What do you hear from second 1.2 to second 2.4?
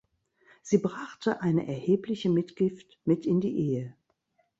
eine erhebliche